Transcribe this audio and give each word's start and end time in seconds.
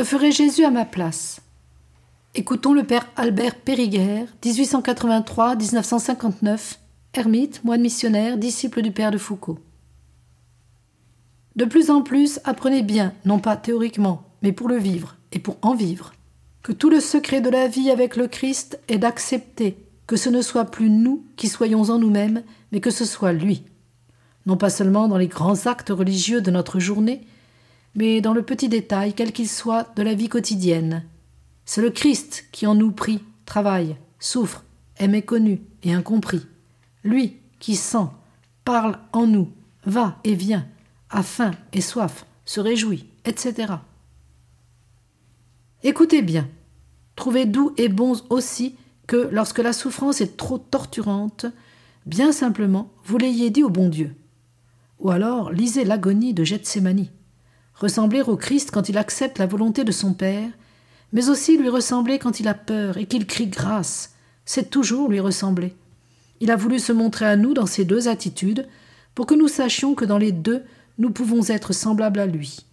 Que 0.00 0.06
ferait 0.06 0.32
Jésus 0.32 0.64
à 0.64 0.70
ma 0.70 0.86
place? 0.86 1.42
Écoutons 2.34 2.72
le 2.72 2.84
père 2.84 3.06
Albert 3.16 3.56
Périguer, 3.56 4.24
1883-1959, 4.42 6.78
ermite, 7.12 7.62
moine 7.64 7.82
missionnaire, 7.82 8.38
disciple 8.38 8.80
du 8.80 8.92
père 8.92 9.10
de 9.10 9.18
Foucault. 9.18 9.58
De 11.54 11.66
plus 11.66 11.90
en 11.90 12.00
plus, 12.00 12.40
apprenez 12.44 12.80
bien, 12.80 13.12
non 13.26 13.40
pas 13.40 13.58
théoriquement, 13.58 14.24
mais 14.40 14.52
pour 14.52 14.68
le 14.68 14.78
vivre 14.78 15.16
et 15.32 15.38
pour 15.38 15.58
en 15.60 15.74
vivre, 15.74 16.14
que 16.62 16.72
tout 16.72 16.88
le 16.88 17.00
secret 17.00 17.42
de 17.42 17.50
la 17.50 17.68
vie 17.68 17.90
avec 17.90 18.16
le 18.16 18.26
Christ 18.26 18.80
est 18.88 18.96
d'accepter 18.96 19.76
que 20.06 20.16
ce 20.16 20.30
ne 20.30 20.40
soit 20.40 20.64
plus 20.64 20.88
nous 20.88 21.26
qui 21.36 21.48
soyons 21.48 21.90
en 21.90 21.98
nous-mêmes, 21.98 22.42
mais 22.72 22.80
que 22.80 22.90
ce 22.90 23.04
soit 23.04 23.34
lui. 23.34 23.64
Non 24.46 24.56
pas 24.56 24.70
seulement 24.70 25.08
dans 25.08 25.18
les 25.18 25.28
grands 25.28 25.66
actes 25.66 25.90
religieux 25.90 26.40
de 26.40 26.50
notre 26.50 26.80
journée, 26.80 27.20
mais 27.94 28.20
dans 28.20 28.32
le 28.32 28.42
petit 28.42 28.68
détail, 28.68 29.14
quel 29.14 29.32
qu'il 29.32 29.48
soit, 29.48 29.94
de 29.96 30.02
la 30.02 30.14
vie 30.14 30.28
quotidienne, 30.28 31.04
c'est 31.64 31.82
le 31.82 31.90
Christ 31.90 32.46
qui 32.52 32.66
en 32.66 32.74
nous 32.74 32.92
prie, 32.92 33.22
travaille, 33.46 33.96
souffre, 34.18 34.64
est 34.96 35.08
méconnu 35.08 35.60
et 35.82 35.92
incompris. 35.92 36.46
Lui 37.04 37.36
qui 37.58 37.76
sent, 37.76 38.08
parle 38.64 38.98
en 39.12 39.26
nous, 39.26 39.50
va 39.84 40.18
et 40.24 40.34
vient, 40.34 40.66
a 41.10 41.22
faim 41.22 41.52
et 41.72 41.80
soif, 41.80 42.26
se 42.44 42.60
réjouit, 42.60 43.06
etc. 43.24 43.74
Écoutez 45.82 46.22
bien. 46.22 46.48
Trouvez 47.16 47.46
doux 47.46 47.74
et 47.76 47.88
bon 47.88 48.14
aussi 48.30 48.76
que 49.06 49.28
lorsque 49.32 49.58
la 49.58 49.72
souffrance 49.72 50.20
est 50.20 50.36
trop 50.36 50.58
torturante, 50.58 51.46
bien 52.06 52.32
simplement, 52.32 52.90
vous 53.04 53.18
l'ayez 53.18 53.50
dit 53.50 53.62
au 53.62 53.70
bon 53.70 53.88
Dieu. 53.88 54.14
Ou 54.98 55.10
alors 55.10 55.50
lisez 55.50 55.84
l'agonie 55.84 56.34
de 56.34 56.44
Gethsemane. 56.44 57.08
Ressembler 57.80 58.22
au 58.22 58.36
Christ 58.36 58.70
quand 58.70 58.88
il 58.88 58.98
accepte 58.98 59.38
la 59.38 59.46
volonté 59.46 59.84
de 59.84 59.92
son 59.92 60.12
Père 60.12 60.50
mais 61.12 61.28
aussi 61.28 61.56
lui 61.56 61.68
ressembler 61.68 62.18
quand 62.18 62.40
il 62.40 62.48
a 62.48 62.54
peur 62.54 62.96
et 62.96 63.06
qu'il 63.06 63.26
crie 63.26 63.48
grâce. 63.48 64.14
C'est 64.44 64.70
toujours 64.70 65.08
lui 65.08 65.20
ressembler. 65.20 65.74
Il 66.40 66.50
a 66.50 66.56
voulu 66.56 66.78
se 66.78 66.92
montrer 66.92 67.26
à 67.26 67.36
nous 67.36 67.54
dans 67.54 67.66
ces 67.66 67.84
deux 67.84 68.08
attitudes 68.08 68.66
pour 69.14 69.26
que 69.26 69.34
nous 69.34 69.48
sachions 69.48 69.94
que 69.94 70.04
dans 70.04 70.18
les 70.18 70.32
deux, 70.32 70.62
nous 70.98 71.10
pouvons 71.10 71.44
être 71.48 71.72
semblables 71.72 72.20
à 72.20 72.26
lui. 72.26 72.64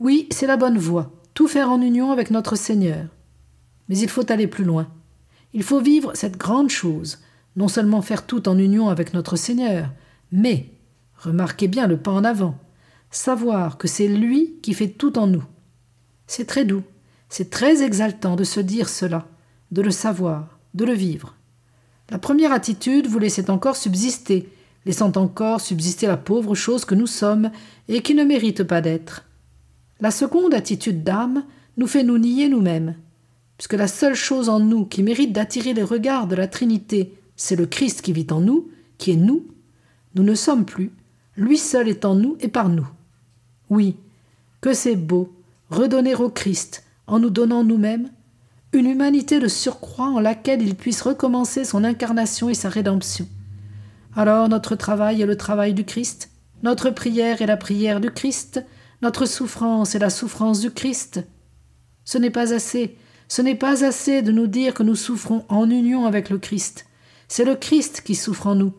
Oui, 0.00 0.26
c'est 0.30 0.46
la 0.46 0.56
bonne 0.56 0.78
voie, 0.78 1.12
tout 1.34 1.48
faire 1.48 1.70
en 1.70 1.80
union 1.80 2.10
avec 2.10 2.30
notre 2.30 2.56
Seigneur. 2.56 3.06
Mais 3.88 3.98
il 3.98 4.08
faut 4.08 4.30
aller 4.30 4.46
plus 4.46 4.64
loin. 4.64 4.88
Il 5.52 5.62
faut 5.62 5.80
vivre 5.80 6.12
cette 6.14 6.36
grande 6.36 6.70
chose, 6.70 7.18
non 7.56 7.68
seulement 7.68 8.02
faire 8.02 8.26
tout 8.26 8.48
en 8.48 8.58
union 8.58 8.88
avec 8.88 9.14
notre 9.14 9.36
Seigneur, 9.36 9.90
mais, 10.32 10.70
remarquez 11.16 11.68
bien 11.68 11.86
le 11.86 11.96
pas 11.96 12.12
en 12.12 12.24
avant, 12.24 12.56
savoir 13.10 13.78
que 13.78 13.88
c'est 13.88 14.08
lui 14.08 14.56
qui 14.62 14.74
fait 14.74 14.88
tout 14.88 15.18
en 15.18 15.26
nous. 15.26 15.44
C'est 16.26 16.46
très 16.46 16.64
doux, 16.64 16.82
c'est 17.28 17.50
très 17.50 17.82
exaltant 17.82 18.36
de 18.36 18.44
se 18.44 18.60
dire 18.60 18.88
cela, 18.88 19.26
de 19.70 19.82
le 19.82 19.90
savoir, 19.90 20.58
de 20.74 20.84
le 20.84 20.92
vivre. 20.92 21.34
La 22.10 22.18
première 22.18 22.52
attitude 22.52 23.06
vous 23.06 23.18
laissait 23.18 23.50
encore 23.50 23.76
subsister, 23.76 24.48
laissant 24.86 25.12
encore 25.16 25.60
subsister 25.60 26.06
la 26.06 26.16
pauvre 26.16 26.54
chose 26.54 26.84
que 26.84 26.94
nous 26.94 27.06
sommes 27.06 27.50
et 27.88 28.02
qui 28.02 28.14
ne 28.14 28.24
mérite 28.24 28.62
pas 28.62 28.80
d'être. 28.80 29.26
La 30.00 30.10
seconde 30.10 30.54
attitude 30.54 31.04
d'âme 31.04 31.44
nous 31.76 31.86
fait 31.86 32.02
nous 32.02 32.18
nier 32.18 32.48
nous-mêmes, 32.48 32.96
puisque 33.58 33.74
la 33.74 33.88
seule 33.88 34.14
chose 34.14 34.48
en 34.48 34.60
nous 34.60 34.86
qui 34.86 35.02
mérite 35.02 35.32
d'attirer 35.32 35.74
les 35.74 35.82
regards 35.82 36.26
de 36.26 36.34
la 36.34 36.48
Trinité, 36.48 37.14
c'est 37.36 37.56
le 37.56 37.66
Christ 37.66 38.02
qui 38.02 38.12
vit 38.12 38.26
en 38.30 38.40
nous, 38.40 38.70
qui 38.98 39.12
est 39.12 39.16
nous. 39.16 39.46
Nous 40.14 40.22
ne 40.22 40.34
sommes 40.34 40.64
plus, 40.64 40.92
lui 41.36 41.58
seul 41.58 41.88
est 41.88 42.04
en 42.04 42.14
nous 42.14 42.36
et 42.40 42.48
par 42.48 42.68
nous. 42.68 42.88
Oui, 43.70 43.96
que 44.60 44.74
c'est 44.74 44.96
beau, 44.96 45.32
redonner 45.70 46.14
au 46.16 46.28
Christ, 46.28 46.84
en 47.06 47.20
nous 47.20 47.30
donnant 47.30 47.64
nous-mêmes, 47.64 48.10
une 48.72 48.86
humanité 48.86 49.40
de 49.40 49.48
surcroît 49.48 50.08
en 50.08 50.20
laquelle 50.20 50.62
il 50.62 50.74
puisse 50.74 51.02
recommencer 51.02 51.64
son 51.64 51.84
incarnation 51.84 52.48
et 52.48 52.54
sa 52.54 52.68
rédemption. 52.68 53.26
Alors 54.14 54.48
notre 54.48 54.74
travail 54.74 55.22
est 55.22 55.26
le 55.26 55.36
travail 55.36 55.72
du 55.72 55.84
Christ, 55.84 56.30
notre 56.62 56.90
prière 56.90 57.42
est 57.42 57.46
la 57.46 57.56
prière 57.56 58.00
du 58.00 58.10
Christ, 58.10 58.64
notre 59.02 59.24
souffrance 59.24 59.94
est 59.94 60.00
la 60.00 60.10
souffrance 60.10 60.60
du 60.60 60.70
Christ. 60.70 61.24
Ce 62.04 62.18
n'est 62.18 62.30
pas 62.30 62.52
assez, 62.52 62.96
ce 63.28 63.40
n'est 63.40 63.54
pas 63.54 63.84
assez 63.84 64.20
de 64.22 64.32
nous 64.32 64.46
dire 64.48 64.74
que 64.74 64.82
nous 64.82 64.96
souffrons 64.96 65.44
en 65.48 65.70
union 65.70 66.06
avec 66.06 66.28
le 66.28 66.38
Christ. 66.38 66.86
C'est 67.28 67.44
le 67.44 67.54
Christ 67.54 68.02
qui 68.04 68.16
souffre 68.16 68.48
en 68.48 68.56
nous, 68.56 68.74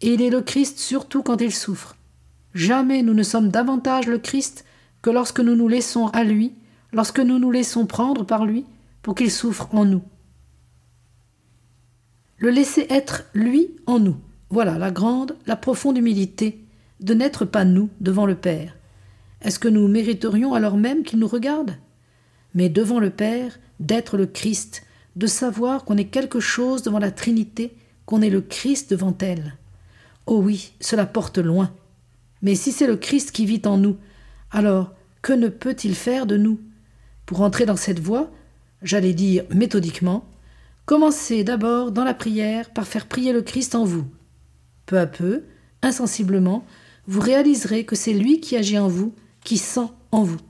et 0.00 0.14
il 0.14 0.22
est 0.22 0.30
le 0.30 0.40
Christ 0.40 0.78
surtout 0.78 1.22
quand 1.22 1.40
il 1.42 1.52
souffre. 1.52 1.96
Jamais 2.54 3.02
nous 3.02 3.14
ne 3.14 3.22
sommes 3.22 3.50
davantage 3.50 4.06
le 4.06 4.18
Christ 4.18 4.64
que 5.02 5.10
lorsque 5.10 5.40
nous 5.40 5.54
nous 5.54 5.68
laissons 5.68 6.08
à 6.08 6.24
lui, 6.24 6.52
lorsque 6.92 7.20
nous 7.20 7.38
nous 7.38 7.50
laissons 7.50 7.86
prendre 7.86 8.24
par 8.24 8.44
lui, 8.44 8.64
pour 9.02 9.14
qu'il 9.14 9.30
souffre 9.30 9.68
en 9.74 9.84
nous. 9.84 10.02
Le 12.38 12.50
laisser 12.50 12.86
être 12.90 13.24
lui 13.34 13.70
en 13.86 13.98
nous, 13.98 14.16
voilà 14.50 14.78
la 14.78 14.90
grande, 14.90 15.36
la 15.46 15.56
profonde 15.56 15.98
humilité 15.98 16.64
de 17.00 17.14
n'être 17.14 17.44
pas 17.44 17.64
nous 17.64 17.88
devant 18.00 18.26
le 18.26 18.34
Père. 18.34 18.76
Est-ce 19.42 19.58
que 19.58 19.68
nous 19.68 19.88
mériterions 19.88 20.52
alors 20.54 20.76
même 20.76 21.02
qu'il 21.02 21.18
nous 21.18 21.28
regarde? 21.28 21.76
Mais 22.54 22.68
devant 22.68 23.00
le 23.00 23.10
Père, 23.10 23.58
d'être 23.78 24.16
le 24.16 24.26
Christ, 24.26 24.84
de 25.16 25.26
savoir 25.26 25.84
qu'on 25.84 25.96
est 25.96 26.06
quelque 26.06 26.40
chose 26.40 26.82
devant 26.82 26.98
la 26.98 27.10
Trinité, 27.10 27.74
qu'on 28.04 28.22
est 28.22 28.30
le 28.30 28.40
Christ 28.42 28.90
devant 28.90 29.16
elle. 29.20 29.54
Oh 30.26 30.40
oui, 30.42 30.72
cela 30.80 31.06
porte 31.06 31.38
loin. 31.38 31.72
Mais 32.42 32.54
si 32.54 32.72
c'est 32.72 32.86
le 32.86 32.96
Christ 32.96 33.32
qui 33.32 33.46
vit 33.46 33.62
en 33.64 33.76
nous, 33.76 33.96
alors, 34.50 34.94
que 35.22 35.32
ne 35.32 35.48
peut-il 35.48 35.94
faire 35.94 36.26
de 36.26 36.36
nous? 36.36 36.60
Pour 37.26 37.42
entrer 37.42 37.66
dans 37.66 37.76
cette 37.76 38.00
voie, 38.00 38.30
j'allais 38.82 39.14
dire 39.14 39.44
méthodiquement, 39.54 40.28
commencez 40.86 41.44
d'abord 41.44 41.92
dans 41.92 42.04
la 42.04 42.14
prière 42.14 42.70
par 42.70 42.86
faire 42.86 43.06
prier 43.06 43.32
le 43.32 43.42
Christ 43.42 43.74
en 43.74 43.84
vous. 43.84 44.06
Peu 44.86 44.98
à 44.98 45.06
peu, 45.06 45.44
insensiblement, 45.82 46.64
vous 47.06 47.20
réaliserez 47.20 47.84
que 47.84 47.96
c'est 47.96 48.12
lui 48.12 48.40
qui 48.40 48.56
agit 48.56 48.78
en 48.78 48.88
vous, 48.88 49.14
qui 49.44 49.58
sent 49.58 49.88
en 50.10 50.22
vous. 50.22 50.40